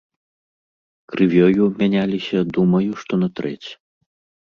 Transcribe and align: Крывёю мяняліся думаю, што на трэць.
Крывёю 1.11 1.63
мяняліся 1.83 2.39
думаю, 2.59 2.91
што 3.07 3.13
на 3.25 3.35
трэць. 3.39 3.67